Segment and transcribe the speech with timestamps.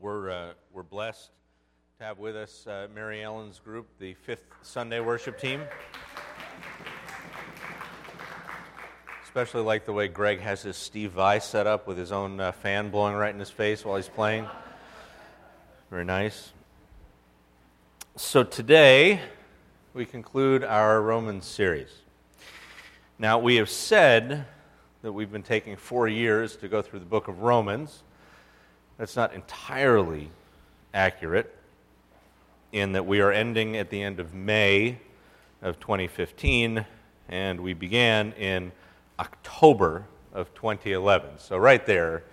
[0.00, 1.30] we're, uh, we're blessed
[1.98, 5.62] to have with us uh, Mary Ellen's group, the fifth Sunday worship team.
[9.24, 12.52] Especially like the way Greg has his Steve Vai set up with his own uh,
[12.52, 14.46] fan blowing right in his face while he's playing.
[15.90, 16.52] Very nice.
[18.16, 19.20] So today,
[19.94, 21.90] we conclude our Romans series.
[23.18, 24.46] Now, we have said
[25.02, 28.02] that we've been taking four years to go through the book of Romans.
[28.98, 30.28] That's not entirely
[30.92, 31.54] accurate,
[32.72, 34.98] in that we are ending at the end of May
[35.62, 36.84] of 2015,
[37.28, 38.72] and we began in
[39.20, 41.38] October of 2011.
[41.38, 42.24] So, right there,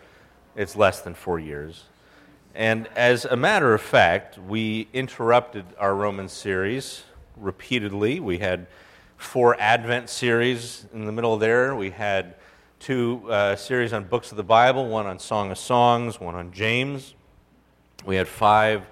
[0.56, 1.84] it's less than four years.
[2.56, 7.04] And as a matter of fact, we interrupted our Roman series
[7.38, 8.20] repeatedly.
[8.20, 8.66] We had
[9.18, 11.76] four Advent series in the middle there.
[11.76, 12.36] We had
[12.86, 16.52] two uh, series on books of the Bible, one on Song of Songs, one on
[16.52, 17.16] James.
[18.06, 18.84] We had five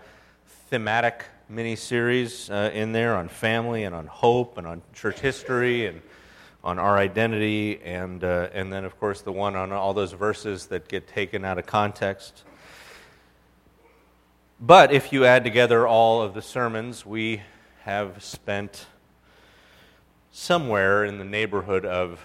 [0.72, 5.86] thematic mini series uh, in there on family and on hope and on church history
[5.86, 6.02] and
[6.64, 10.66] on our identity, and, uh, and then, of course, the one on all those verses
[10.66, 12.46] that get taken out of context.
[14.60, 17.44] But if you add together all of the sermons, we
[17.84, 18.88] have spent
[20.32, 22.20] somewhere in the neighborhood of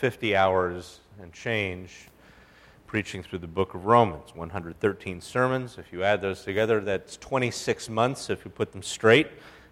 [0.00, 2.08] 50 hours and change
[2.86, 4.34] preaching through the book of Romans.
[4.34, 5.76] 113 sermons.
[5.76, 9.26] If you add those together, that's 26 months if you put them straight,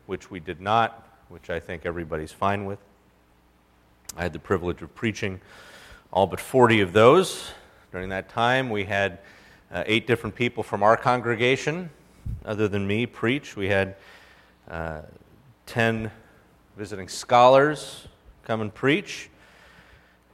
[0.04, 2.78] which we did not, which I think everybody's fine with.
[4.18, 5.40] I had the privilege of preaching
[6.12, 7.50] all but 40 of those.
[7.90, 9.20] During that time, we had
[9.72, 11.88] uh, eight different people from our congregation,
[12.44, 13.56] other than me, preach.
[13.56, 13.96] We had
[14.70, 15.00] uh,
[15.64, 16.10] 10
[16.76, 18.06] visiting scholars
[18.44, 19.30] come and preach,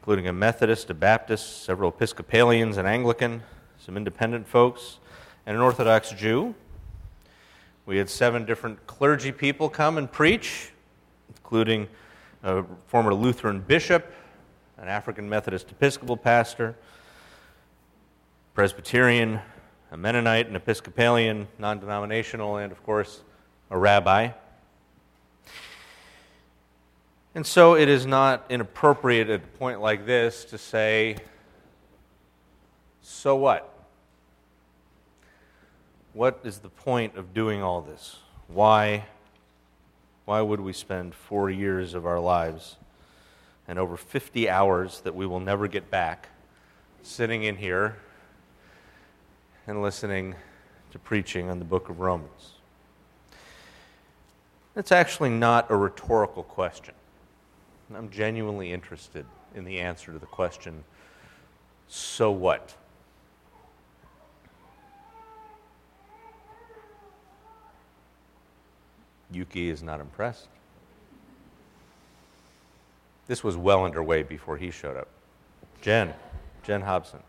[0.04, 3.42] including a Methodist, a Baptist, several Episcopalians, an Anglican,
[3.78, 4.98] some independent folks,
[5.46, 6.54] and an Orthodox Jew.
[7.86, 10.72] We had seven different clergy people come and preach,
[11.38, 11.88] including
[12.42, 14.12] a former Lutheran bishop,
[14.76, 16.76] an African Methodist Episcopal pastor,
[18.52, 19.40] Presbyterian,
[19.90, 23.22] a Mennonite, an Episcopalian, non denominational, and of course,
[23.70, 24.28] a rabbi.
[27.34, 31.16] And so it is not inappropriate at a point like this to say,
[33.02, 33.70] so what?
[36.12, 38.16] What is the point of doing all this?
[38.46, 39.06] Why
[40.24, 42.76] why would we spend four years of our lives
[43.68, 46.28] and over 50 hours that we will never get back
[47.02, 47.96] sitting in here
[49.66, 50.34] and listening
[50.92, 52.52] to preaching on the book of Romans?
[54.74, 56.94] It's actually not a rhetorical question.
[57.94, 60.84] I'm genuinely interested in the answer to the question
[61.88, 62.74] so what?
[69.30, 70.48] Yuki is not impressed.
[73.26, 75.08] This was well underway before he showed up.
[75.80, 76.14] Jen,
[76.62, 77.20] Jen Hobson.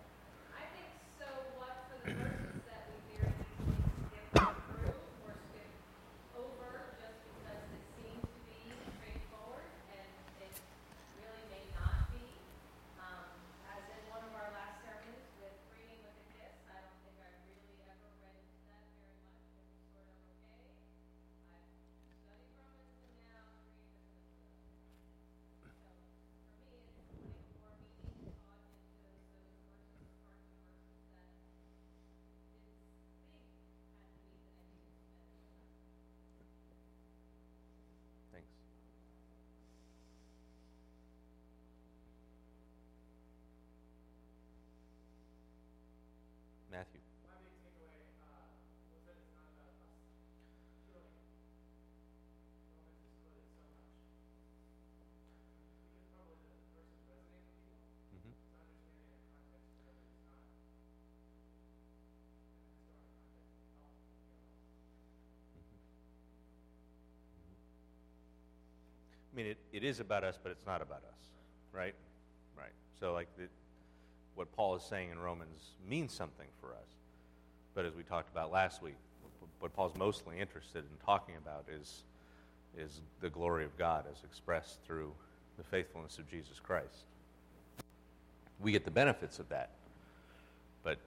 [69.35, 71.19] I mean, it, it is about us, but it's not about us,
[71.73, 71.93] right?
[72.57, 72.71] Right.
[72.97, 73.47] So, like, the,
[74.35, 76.87] what Paul is saying in Romans means something for us.
[77.73, 78.95] But as we talked about last week,
[79.59, 82.03] what Paul's mostly interested in talking about is,
[82.77, 85.11] is the glory of God as expressed through
[85.57, 87.03] the faithfulness of Jesus Christ.
[88.61, 89.71] We get the benefits of that.
[90.81, 90.97] But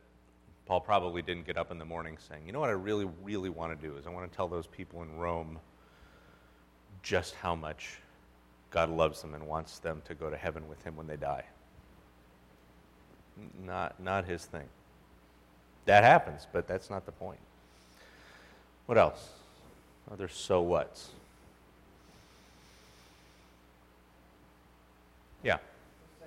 [0.66, 3.48] Paul probably didn't get up in the morning saying, you know what I really, really
[3.48, 5.58] want to do is I want to tell those people in Rome
[7.02, 8.00] just how much
[8.70, 11.44] God loves them and wants them to go to heaven with him when they die
[13.64, 14.68] not, not his thing.
[15.84, 17.38] that happens, but that's not the point.
[18.86, 19.30] What else?
[20.10, 21.10] Other so whats?
[25.42, 25.56] Yeah.
[26.18, 26.26] Say,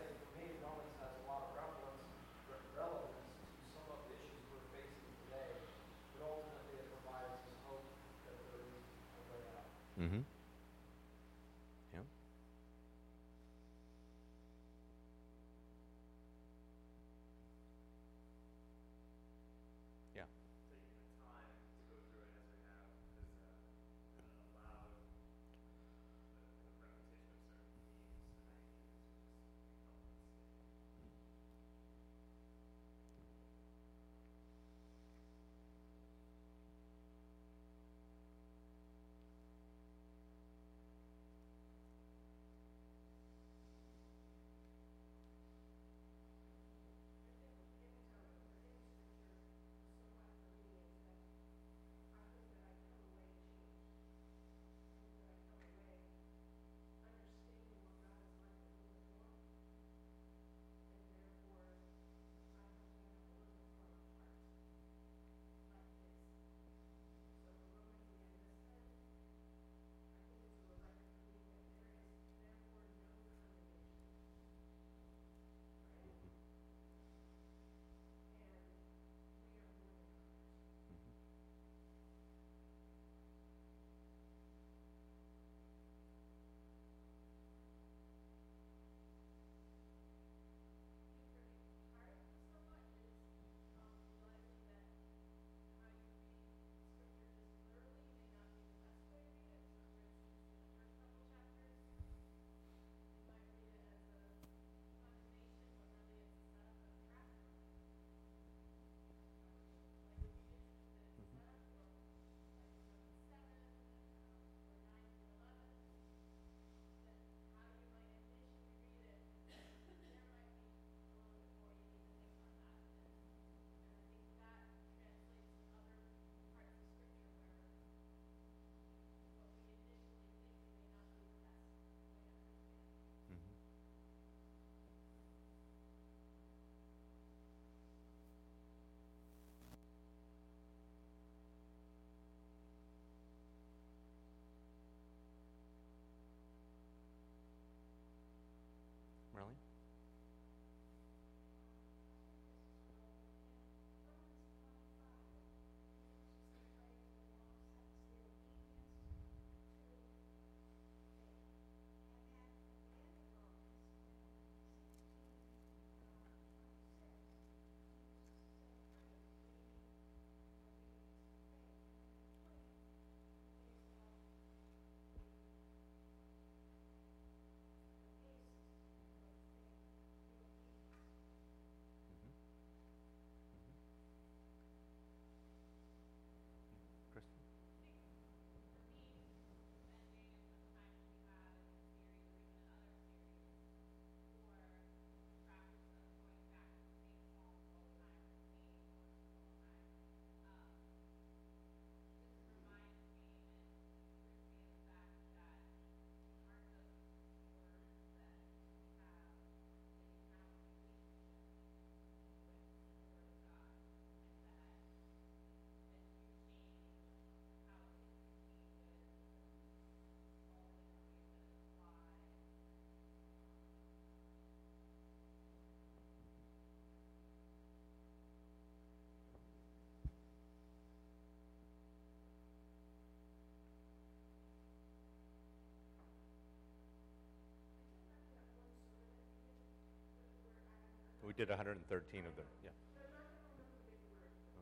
[241.31, 242.71] We did 113 of them, yeah.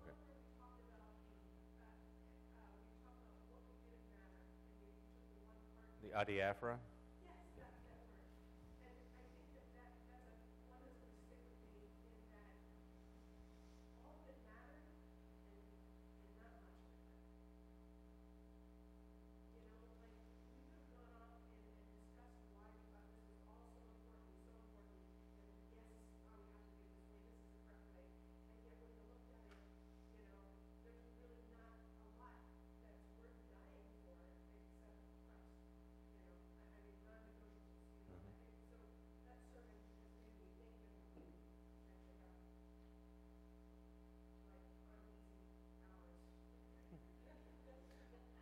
[0.05, 0.13] Okay.
[6.03, 6.77] The adiaphora?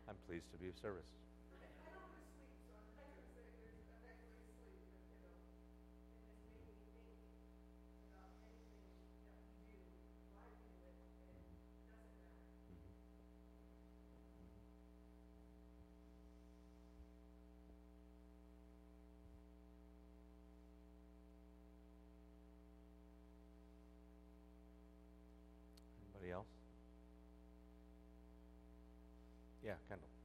[0.08, 1.06] I'm pleased to be of service.
[29.68, 30.17] Yeah, Kendall.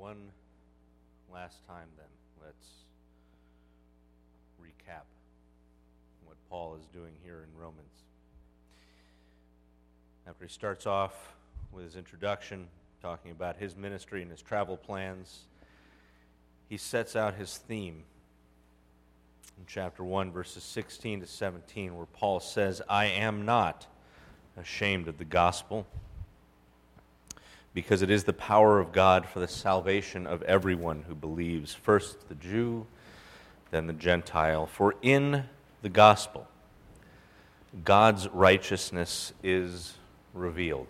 [0.00, 0.30] One
[1.30, 2.06] last time then,
[2.42, 2.66] let's
[4.58, 5.04] recap
[6.24, 7.84] what Paul is doing here in Romans.
[10.26, 11.34] After he starts off
[11.70, 12.66] with his introduction,
[13.02, 15.40] talking about his ministry and his travel plans,
[16.70, 18.04] he sets out his theme
[19.58, 23.86] in chapter 1, verses 16 to 17, where Paul says, I am not
[24.56, 25.86] ashamed of the gospel,
[27.74, 32.28] because it is the power of God for the salvation of everyone who believes, first
[32.28, 32.86] the Jew,
[33.70, 34.66] then the Gentile.
[34.66, 35.44] For in
[35.82, 36.48] the gospel,
[37.84, 39.94] God's righteousness is
[40.34, 40.88] revealed.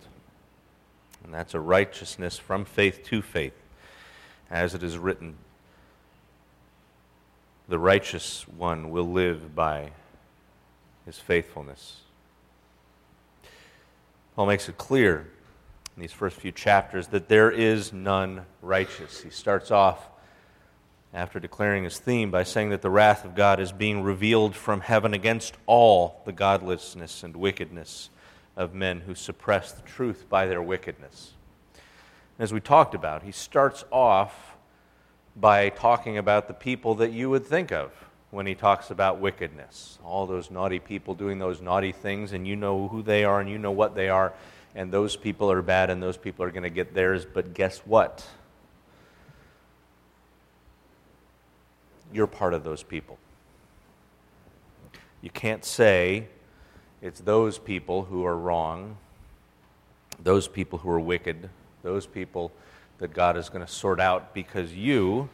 [1.23, 3.53] And that's a righteousness from faith to faith,
[4.49, 5.35] as it is written
[7.71, 9.91] the righteous one will live by
[11.05, 12.01] his faithfulness.
[14.35, 15.29] Paul makes it clear
[15.95, 19.21] in these first few chapters that there is none righteous.
[19.21, 20.09] He starts off
[21.13, 24.81] after declaring his theme by saying that the wrath of God is being revealed from
[24.81, 28.09] heaven against all the godlessness and wickedness
[28.55, 31.33] of men who suppress the truth by their wickedness.
[32.39, 34.55] As we talked about, he starts off
[35.35, 37.91] by talking about the people that you would think of
[38.31, 39.99] when he talks about wickedness.
[40.03, 43.49] All those naughty people doing those naughty things, and you know who they are and
[43.49, 44.33] you know what they are,
[44.75, 47.25] and those people are bad and those people are going to get theirs.
[47.25, 48.25] But guess what?
[52.13, 53.17] you're part of those people.
[55.21, 56.27] You can't say
[57.01, 58.97] it's those people who are wrong,
[60.21, 61.49] those people who are wicked,
[61.83, 62.51] those people
[62.97, 65.29] that God is going to sort out because you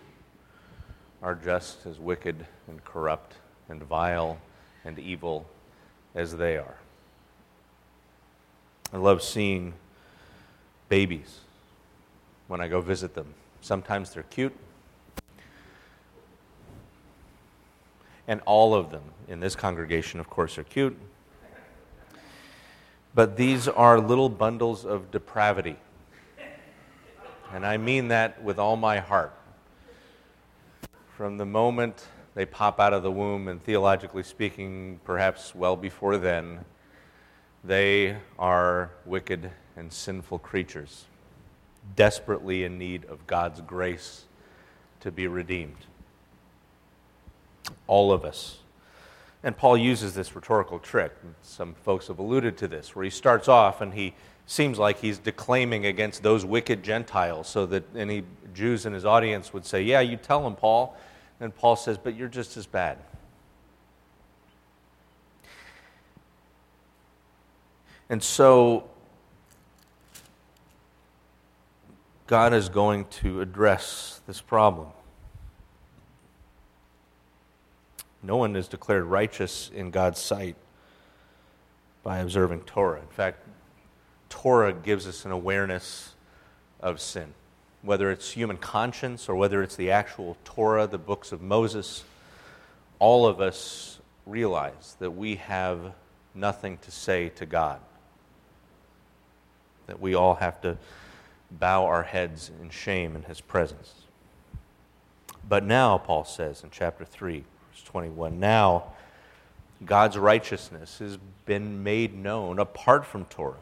[1.21, 3.35] are just as wicked and corrupt
[3.69, 4.37] and vile
[4.85, 5.45] and evil
[6.15, 6.77] as they are.
[8.93, 9.73] I love seeing
[10.89, 11.39] babies
[12.47, 13.33] when I go visit them.
[13.61, 14.55] Sometimes they're cute.
[18.27, 20.97] And all of them in this congregation, of course, are cute.
[23.13, 25.77] But these are little bundles of depravity.
[27.53, 29.33] And I mean that with all my heart.
[31.15, 36.17] From the moment they pop out of the womb, and theologically speaking, perhaps well before
[36.17, 36.63] then,
[37.67, 41.05] they are wicked and sinful creatures,
[41.95, 44.23] desperately in need of God's grace
[45.01, 45.85] to be redeemed.
[47.85, 48.59] All of us.
[49.43, 51.13] And Paul uses this rhetorical trick.
[51.41, 54.13] Some folks have alluded to this, where he starts off and he
[54.45, 59.51] seems like he's declaiming against those wicked Gentiles, so that any Jews in his audience
[59.53, 60.95] would say, Yeah, you tell them, Paul.
[61.41, 62.97] And Paul says, But you're just as bad.
[68.09, 68.85] And so,
[72.25, 74.87] God is going to address this problem.
[78.23, 80.55] No one is declared righteous in God's sight
[82.03, 82.99] by observing Torah.
[82.99, 83.45] In fact,
[84.29, 86.13] Torah gives us an awareness
[86.79, 87.33] of sin.
[87.81, 92.03] Whether it's human conscience or whether it's the actual Torah, the books of Moses,
[92.99, 95.93] all of us realize that we have
[96.33, 97.79] nothing to say to God.
[99.87, 100.77] That we all have to
[101.51, 103.93] bow our heads in shame in his presence.
[105.47, 108.91] But now, Paul says in chapter 3, verse 21, now
[109.85, 113.55] God's righteousness has been made known apart from Torah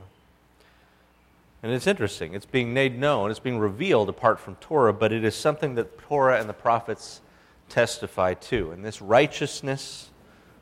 [1.66, 2.36] and it's interesting.
[2.36, 5.98] It's being made known, it's being revealed apart from Torah, but it is something that
[5.98, 7.22] Torah and the prophets
[7.70, 8.70] testify to.
[8.70, 10.12] And this righteousness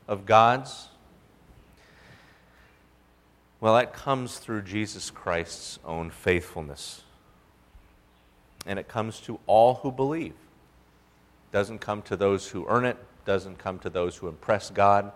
[0.08, 0.88] of God's,
[3.64, 7.02] well, that comes through Jesus Christ's own faithfulness.
[8.66, 10.32] And it comes to all who believe.
[10.32, 15.12] It doesn't come to those who earn it, doesn't come to those who impress God,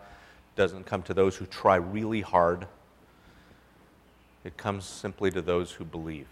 [0.56, 2.66] doesn't come to those who try really hard
[4.48, 6.28] it comes simply to those who believe.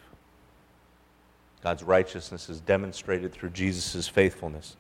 [1.63, 4.77] God's righteousness is demonstrated through Jesus' faithfulness.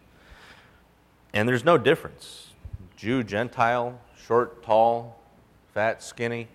[1.34, 2.48] And there's no difference
[2.96, 5.20] Jew, Gentile, short, tall,
[5.74, 6.48] fat, skinny,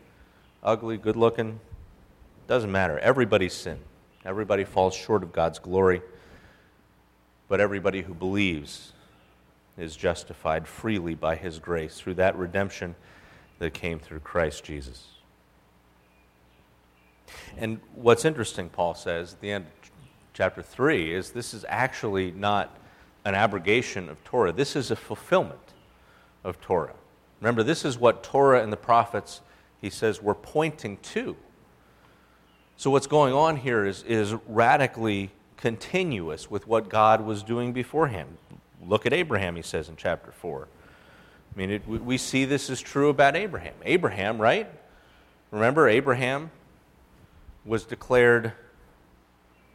[0.64, 1.60] ugly, good looking.
[2.48, 3.00] Doesn't matter.
[3.00, 3.80] Everybody's sin.
[4.26, 6.02] Everybody falls short of God's glory.
[7.48, 8.94] But everybody who believes
[9.78, 12.96] is justified freely by his grace through that redemption
[13.60, 15.08] that came through Christ Jesus.
[17.58, 19.92] And what's interesting, Paul says at the end of
[20.34, 22.78] chapter 3, is this is actually not
[23.24, 25.74] an abrogation of Torah, this is a fulfillment
[26.44, 26.96] of Torah.
[27.40, 29.42] Remember, this is what Torah and the prophets,
[29.82, 31.36] he says, we're pointing to.
[32.78, 38.38] So, what's going on here is, is radically continuous with what God was doing beforehand.
[38.86, 40.68] Look at Abraham, he says in chapter 4.
[41.54, 43.74] I mean, it, we see this is true about Abraham.
[43.84, 44.68] Abraham, right?
[45.52, 46.50] Remember, Abraham
[47.66, 48.54] was declared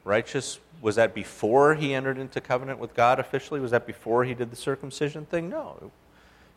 [0.04, 3.60] righteous, was that before he entered into covenant with God officially?
[3.60, 5.48] Was that before he did the circumcision thing?
[5.48, 5.90] No.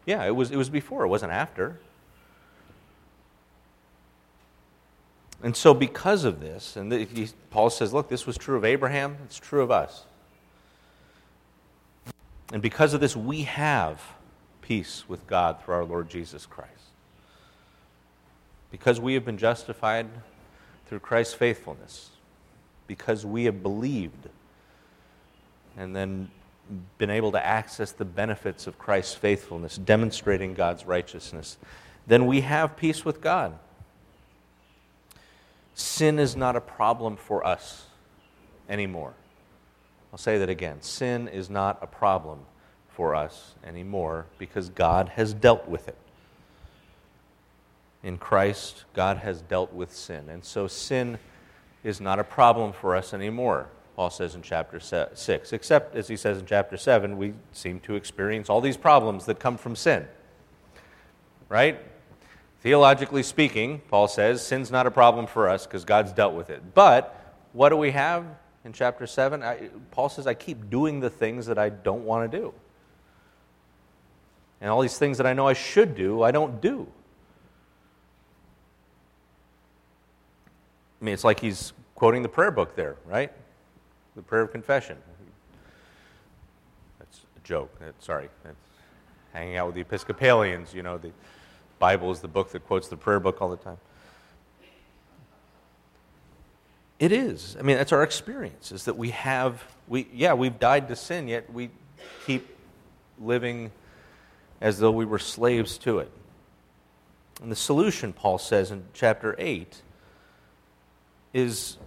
[0.06, 1.80] Yeah, it was, it was before, it wasn't after.
[5.42, 6.92] And so, because of this, and
[7.50, 10.06] Paul says, look, this was true of Abraham, it's true of us.
[12.52, 14.02] And because of this, we have
[14.62, 16.72] peace with God through our Lord Jesus Christ.
[18.72, 20.08] Because we have been justified
[20.88, 22.10] through Christ's faithfulness
[22.90, 24.28] because we have believed
[25.78, 26.30] and then
[26.98, 31.58] been able to access the benefits of Christ's faithfulness, demonstrating God's righteousness,
[32.08, 33.58] then we have peace with God.
[35.80, 37.86] Sin is not a problem for us
[38.68, 39.14] anymore.
[40.12, 40.82] I'll say that again.
[40.82, 42.40] Sin is not a problem
[42.90, 45.98] for us anymore because God has dealt with it
[48.04, 50.30] in Christ, God has dealt with sin.
[50.30, 51.20] And so sin
[51.84, 55.54] is not a problem for us anymore, Paul says in chapter 6.
[55.54, 59.40] Except, as he says in chapter 7, we seem to experience all these problems that
[59.40, 60.08] come from sin.
[61.50, 61.80] Right?
[62.62, 66.74] Theologically speaking, Paul says, sin's not a problem for us because God's dealt with it.
[66.74, 68.26] But what do we have
[68.66, 69.42] in chapter 7?
[69.42, 72.54] I, Paul says, I keep doing the things that I don't want to do.
[74.60, 76.86] And all these things that I know I should do, I don't do.
[81.02, 83.32] I mean, it's like he's quoting the prayer book there, right?
[84.18, 84.98] The prayer of confession.
[87.00, 87.74] That's a joke.
[88.00, 88.28] Sorry.
[88.44, 88.56] That's
[89.32, 90.74] hanging out with the Episcopalians.
[90.74, 91.12] You know, the
[91.80, 93.78] Bible is the book that quotes the prayer book all the time.
[97.00, 97.56] It is.
[97.58, 101.30] I mean, that's our experience, is that we have, we, yeah, we've died to sin,
[101.30, 101.70] yet we
[102.26, 102.56] keep
[103.20, 103.72] living
[104.60, 106.12] as though we were slaves to it.
[107.42, 109.82] And the solution, Paul says in chapter 8,
[111.34, 111.78] is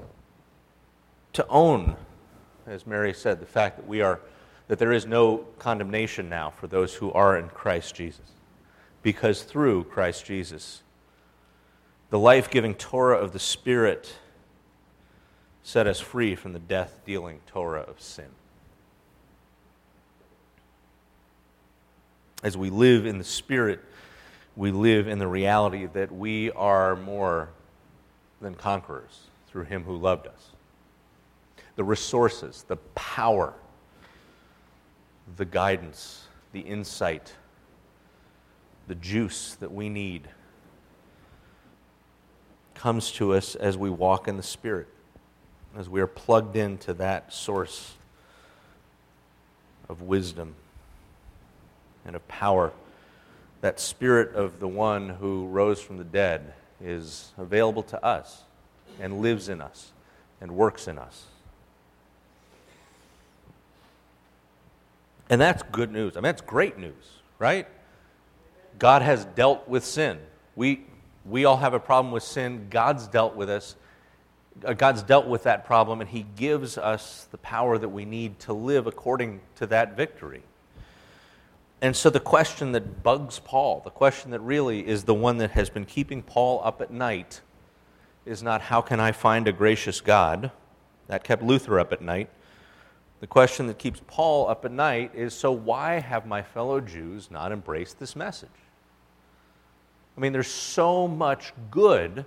[1.34, 1.96] to own,
[2.66, 4.18] as Mary said, the fact that we are,
[4.68, 8.32] that there is no condemnation now for those who are in Christ Jesus.
[9.02, 10.82] Because through Christ Jesus,
[12.10, 14.14] the life giving Torah of the Spirit
[15.62, 18.28] set us free from the death dealing Torah of sin.
[22.42, 23.80] As we live in the Spirit,
[24.56, 27.50] we live in the reality that we are more
[28.40, 30.50] than conquerors through Him who loved us.
[31.76, 33.54] The resources, the power,
[35.36, 37.32] the guidance, the insight,
[38.92, 40.28] the juice that we need
[42.74, 44.86] comes to us as we walk in the Spirit
[45.74, 47.94] as we are plugged into that source
[49.88, 50.54] of wisdom
[52.04, 52.72] and of power,
[53.62, 56.52] that spirit of the one who rose from the dead
[56.84, 58.42] is available to us
[59.00, 59.92] and lives in us
[60.40, 61.24] and works in us.
[65.30, 66.16] And that's good news.
[66.16, 67.66] I mean, that's great news, right?
[68.78, 70.18] God has dealt with sin.
[70.56, 70.82] We,
[71.24, 72.66] we all have a problem with sin.
[72.70, 73.76] God's dealt with us
[74.64, 78.38] uh, God's dealt with that problem, and He gives us the power that we need
[78.40, 80.42] to live according to that victory.
[81.80, 85.52] And so, the question that bugs Paul, the question that really is the one that
[85.52, 87.40] has been keeping Paul up at night,
[88.24, 90.52] is not how can I find a gracious God?
[91.08, 92.30] That kept Luther up at night.
[93.22, 97.30] The question that keeps Paul up at night is so why have my fellow Jews
[97.30, 98.48] not embraced this message?
[100.16, 102.24] I mean, there's so much good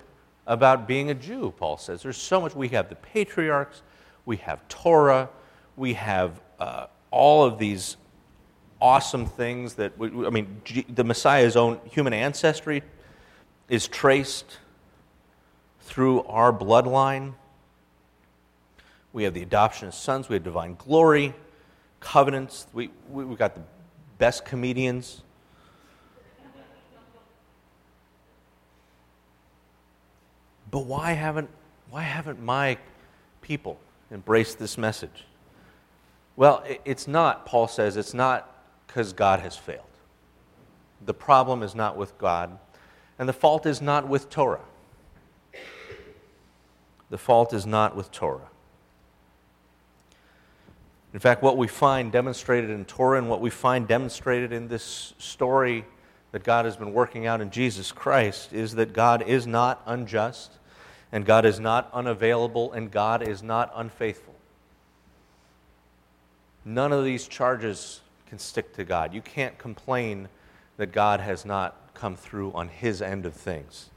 [0.47, 2.01] about being a Jew, Paul says.
[2.01, 2.55] There's so much.
[2.55, 3.81] We have the patriarchs,
[4.25, 5.27] we have Torah,
[5.75, 7.97] we have uh, all of these
[8.79, 12.83] awesome things that, we, I mean, G- the Messiah's own human ancestry
[13.67, 14.59] is traced
[15.81, 17.33] through our bloodline.
[19.15, 21.33] We have the adoption of sons, we have divine glory,
[22.01, 22.67] covenants.
[22.73, 23.61] We, we, we've got the
[24.17, 25.21] best comedians.
[30.69, 31.49] But why haven't,
[31.89, 32.77] why haven't my
[33.41, 33.79] people
[34.11, 35.23] embraced this message?
[36.35, 38.53] Well, it's not, Paul says, it's not
[38.85, 39.85] because God has failed.
[41.05, 42.59] The problem is not with God,
[43.17, 44.65] and the fault is not with Torah.
[47.09, 48.49] The fault is not with Torah.
[51.15, 55.13] In fact, what we find demonstrated in Torah and what we find demonstrated in this
[55.17, 55.85] story
[56.33, 60.51] that God has been working out in Jesus Christ is that God is not unjust
[61.13, 64.35] and God is not unavailable, and God is not unfaithful.
[66.65, 69.13] None of these charges can stick to God.
[69.13, 70.27] You can't complain
[70.75, 73.89] that God has not come through on his end of things.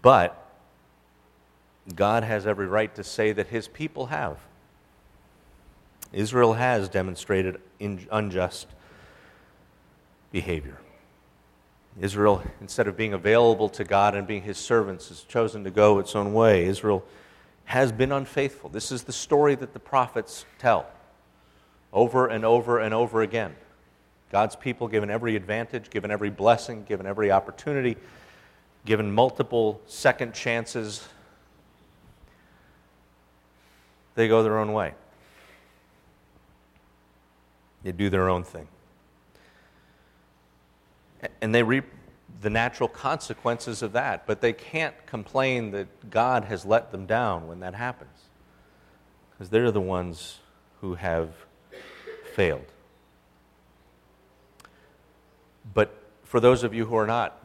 [0.00, 0.48] But
[1.96, 4.38] God has every right to say that his people have.
[6.12, 8.66] Israel has demonstrated unjust
[10.30, 10.78] behavior.
[12.00, 15.98] Israel, instead of being available to God and being his servants, has chosen to go
[15.98, 16.64] its own way.
[16.64, 17.04] Israel
[17.64, 18.70] has been unfaithful.
[18.70, 20.86] This is the story that the prophets tell
[21.92, 23.54] over and over and over again.
[24.30, 27.96] God's people, given every advantage, given every blessing, given every opportunity,
[28.86, 31.06] given multiple second chances,
[34.14, 34.94] they go their own way.
[37.82, 38.68] They do their own thing
[41.40, 41.84] and they reap
[42.40, 47.46] the natural consequences of that, but they can't complain that God has let them down
[47.46, 48.16] when that happens.
[49.30, 50.38] Because they're the ones
[50.80, 51.30] who have
[52.34, 52.64] failed.
[55.72, 57.38] But for those of you who are not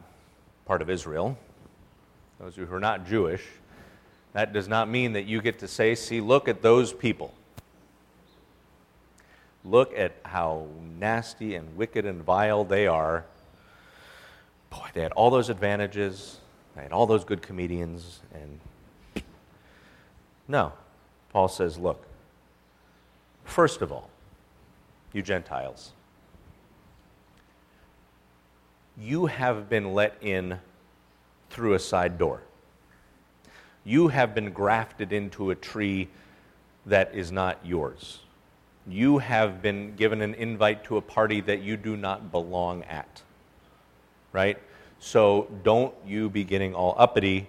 [0.64, 1.38] part of Israel,
[2.40, 3.44] those of you who are not Jewish,
[4.32, 7.32] that does not mean that you get to say, see, look at those people.
[9.64, 10.66] Look at how
[10.98, 13.24] nasty and wicked and vile they are
[14.70, 16.38] boy, they had all those advantages,
[16.74, 19.24] they had all those good comedians, and
[20.46, 20.72] no.
[21.30, 22.04] Paul says, look,
[23.44, 24.08] first of all,
[25.12, 25.92] you Gentiles,
[28.96, 30.58] you have been let in
[31.50, 32.40] through a side door.
[33.84, 36.08] You have been grafted into a tree
[36.86, 38.20] that is not yours.
[38.88, 43.22] You have been given an invite to a party that you do not belong at.
[44.32, 44.58] Right?
[44.98, 47.48] So don't you be getting all uppity,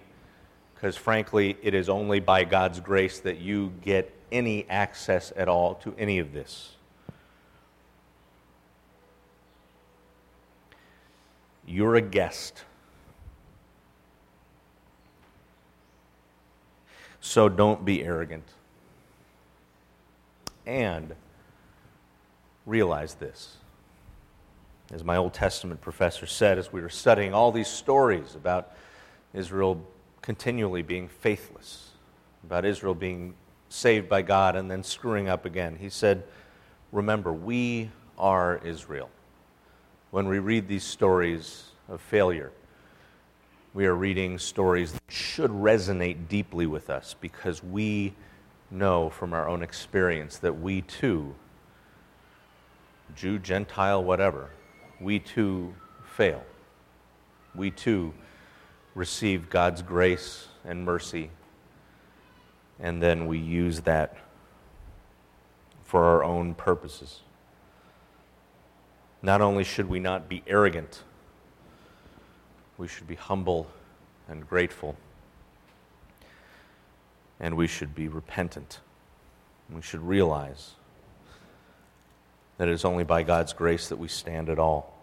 [0.74, 5.74] because frankly, it is only by God's grace that you get any access at all
[5.76, 6.72] to any of this.
[11.66, 12.64] You're a guest.
[17.20, 18.48] So don't be arrogant.
[20.66, 21.14] And
[22.70, 23.56] realize this.
[24.92, 28.72] As my Old Testament professor said, as we were studying all these stories about
[29.34, 29.84] Israel
[30.22, 31.90] continually being faithless,
[32.44, 33.34] about Israel being
[33.68, 36.22] saved by God and then screwing up again, he said,
[36.92, 39.10] Remember, we are Israel.
[40.12, 42.52] When we read these stories of failure,
[43.74, 48.14] we are reading stories that should resonate deeply with us because we
[48.70, 51.34] know from our own experience that we too,
[53.14, 54.50] Jew, Gentile, whatever,
[55.00, 56.44] we too fail.
[57.54, 58.14] We too
[58.94, 61.30] receive God's grace and mercy,
[62.78, 64.16] and then we use that
[65.84, 67.20] for our own purposes.
[69.22, 71.02] Not only should we not be arrogant,
[72.78, 73.66] we should be humble
[74.28, 74.96] and grateful.
[77.38, 78.80] And we should be repentant.
[79.70, 80.72] We should realize
[82.60, 84.94] that it is only by God's grace that we stand at all.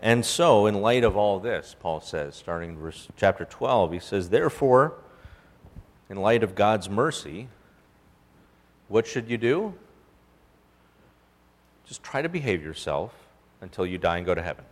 [0.00, 3.98] And so, in light of all this, Paul says, starting in verse, chapter 12, he
[3.98, 4.94] says, Therefore,
[6.08, 7.48] in light of God's mercy,
[8.88, 9.74] what should you do?
[11.84, 13.12] Just try to behave yourself
[13.60, 14.64] until you die and go to heaven.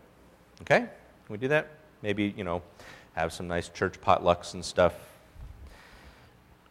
[0.63, 0.79] Okay?
[0.79, 0.89] Can
[1.29, 1.69] we do that?
[2.01, 2.63] Maybe, you know,
[3.13, 4.95] have some nice church potlucks and stuff,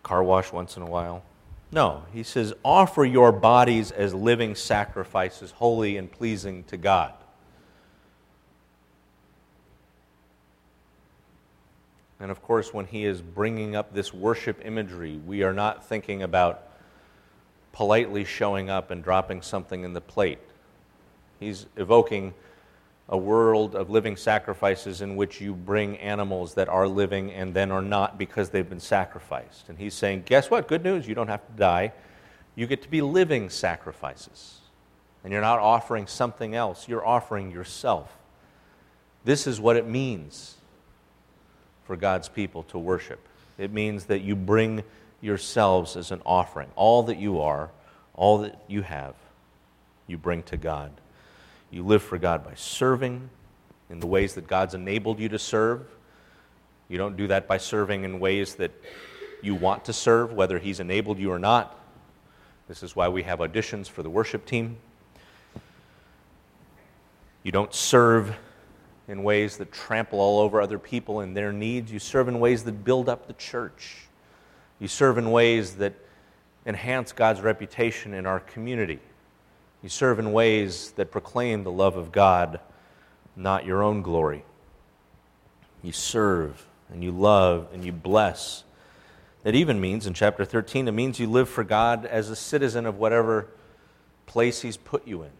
[0.01, 1.21] car wash once in a while.
[1.73, 7.13] No, he says, offer your bodies as living sacrifices, holy and pleasing to God.
[12.19, 16.21] And of course, when he is bringing up this worship imagery, we are not thinking
[16.21, 16.67] about
[17.71, 20.39] politely showing up and dropping something in the plate.
[21.39, 22.33] He's evoking
[23.11, 27.69] a world of living sacrifices in which you bring animals that are living and then
[27.69, 29.67] are not because they've been sacrificed.
[29.67, 30.69] And he's saying, guess what?
[30.69, 31.91] Good news, you don't have to die.
[32.55, 34.59] You get to be living sacrifices.
[35.23, 38.11] And you're not offering something else, you're offering yourself.
[39.25, 40.55] This is what it means
[41.83, 43.19] for God's people to worship.
[43.57, 44.83] It means that you bring
[45.19, 46.69] yourselves as an offering.
[46.75, 47.69] All that you are,
[48.15, 49.15] all that you have,
[50.07, 50.91] you bring to God.
[51.71, 53.29] You live for God by serving
[53.89, 55.87] in the ways that God's enabled you to serve.
[56.89, 58.71] You don't do that by serving in ways that
[59.41, 61.77] you want to serve, whether He's enabled you or not.
[62.67, 64.77] This is why we have auditions for the worship team.
[67.43, 68.35] You don't serve
[69.07, 71.91] in ways that trample all over other people and their needs.
[71.91, 74.07] You serve in ways that build up the church.
[74.79, 75.93] You serve in ways that
[76.65, 78.99] enhance God's reputation in our community.
[79.83, 82.59] You serve in ways that proclaim the love of God,
[83.35, 84.45] not your own glory.
[85.81, 88.63] You serve and you love and you bless.
[89.43, 92.85] That even means, in chapter 13, it means you live for God as a citizen
[92.85, 93.47] of whatever
[94.27, 95.31] place He's put you in.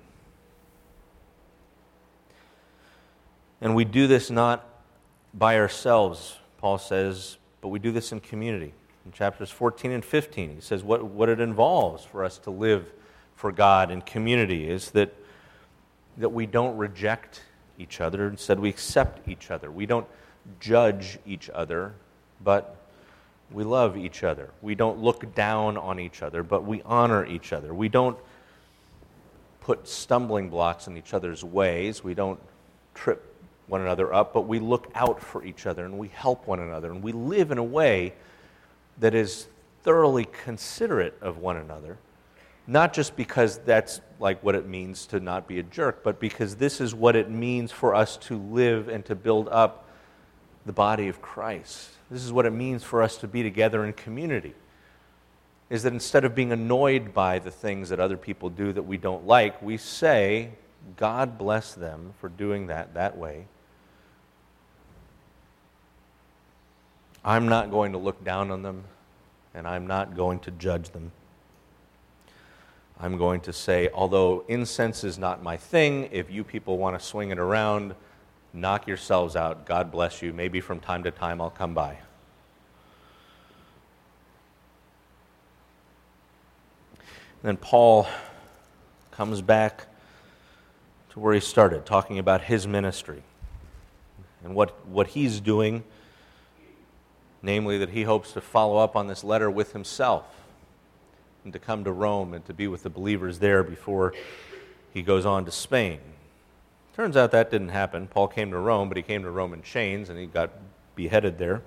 [3.62, 4.68] And we do this not
[5.36, 8.74] by ourselves, Paul says, but we do this in community.
[9.06, 12.92] In chapters 14 and 15, he says what, what it involves for us to live
[13.42, 15.12] for God and community is that,
[16.18, 17.42] that we don't reject
[17.80, 18.28] each other.
[18.28, 19.72] Instead, we accept each other.
[19.72, 20.06] We don't
[20.60, 21.96] judge each other,
[22.44, 22.76] but
[23.50, 24.52] we love each other.
[24.62, 27.74] We don't look down on each other, but we honor each other.
[27.74, 28.16] We don't
[29.62, 32.04] put stumbling blocks in each other's ways.
[32.04, 32.40] We don't
[32.94, 33.26] trip
[33.66, 36.92] one another up, but we look out for each other and we help one another.
[36.92, 38.14] And we live in a way
[39.00, 39.48] that is
[39.82, 41.98] thoroughly considerate of one another,
[42.68, 46.56] not just because that's like what it means to not be a jerk, but because
[46.56, 49.88] this is what it means for us to live and to build up
[50.66, 51.90] the body of Christ.
[52.10, 54.54] This is what it means for us to be together in community.
[55.70, 58.98] Is that instead of being annoyed by the things that other people do that we
[58.98, 60.52] don't like, we say,
[60.98, 63.46] God bless them for doing that that way.
[67.24, 68.84] I'm not going to look down on them,
[69.54, 71.12] and I'm not going to judge them.
[73.02, 77.06] I'm going to say, although incense is not my thing, if you people want to
[77.06, 77.96] swing it around,
[78.54, 79.66] Knock yourselves out.
[79.66, 80.34] God bless you.
[80.34, 81.98] Maybe from time to time I'll come by.
[87.44, 88.08] then Paul
[89.10, 89.88] comes back
[91.10, 93.24] to where he started, talking about his ministry
[94.44, 95.84] and what, what he's doing,
[97.42, 100.41] namely, that he hopes to follow up on this letter with himself
[101.44, 104.14] and to come to Rome and to be with the believers there before
[104.94, 106.00] he goes on to Spain.
[106.96, 108.08] Turns out that didn't happen.
[108.08, 110.52] Paul came to Rome, but he came to Rome in chains and he got
[110.96, 111.62] beheaded there.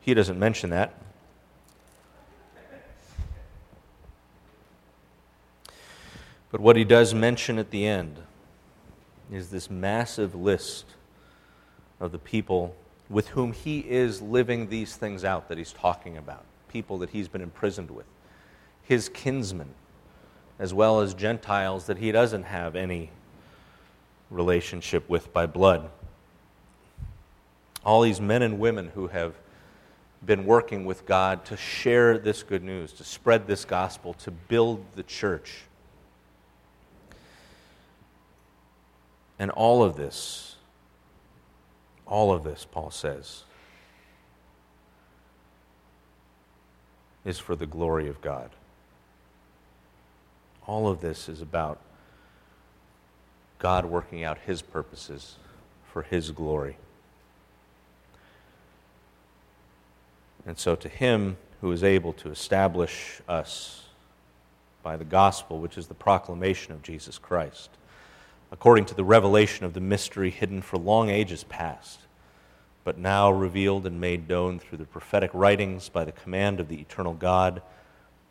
[0.00, 0.94] He doesn't mention that.
[6.50, 8.16] But what he does mention at the end
[9.32, 10.86] is this massive list
[11.98, 12.76] of the people
[13.10, 17.28] with whom he is living these things out that he's talking about, people that he's
[17.28, 18.06] been imprisoned with,
[18.84, 19.74] his kinsmen,
[20.58, 23.10] as well as Gentiles that he doesn't have any
[24.30, 25.90] relationship with by blood.
[27.84, 29.34] All these men and women who have
[30.24, 34.84] been working with God to share this good news, to spread this gospel, to build
[34.94, 35.62] the church.
[39.38, 40.56] And all of this,
[42.06, 43.44] all of this, Paul says,
[47.24, 48.50] is for the glory of God.
[50.66, 51.78] All of this is about
[53.58, 55.36] God working out his purposes
[55.92, 56.76] for his glory.
[60.46, 63.84] And so, to him who is able to establish us
[64.82, 67.70] by the gospel, which is the proclamation of Jesus Christ,
[68.52, 72.00] according to the revelation of the mystery hidden for long ages past,
[72.84, 76.80] but now revealed and made known through the prophetic writings by the command of the
[76.80, 77.62] eternal God,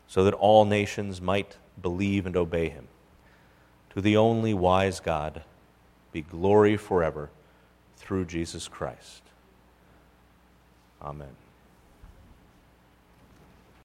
[0.06, 2.88] so that all nations might believe and obey him.
[3.94, 5.42] To the only wise God
[6.12, 7.30] be glory forever
[7.96, 9.22] through Jesus Christ.
[11.02, 11.43] Amen.